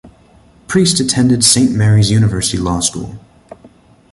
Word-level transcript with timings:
Priest 0.67 0.99
attended 0.99 1.43
Saint 1.43 1.73
Mary's 1.73 2.09
University 2.09 2.57
Law 2.57 2.79
School. 2.79 3.19